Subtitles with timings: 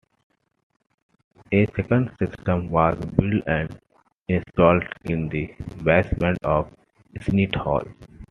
[1.51, 3.79] A second system was built and
[4.27, 6.75] installed in the basement of
[7.21, 7.83] Sneed Hall.